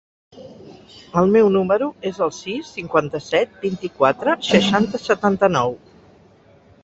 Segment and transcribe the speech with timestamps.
[1.21, 5.77] El meu número es el sis, cinquanta-set, vint-i-quatre, seixanta, setanta-nou.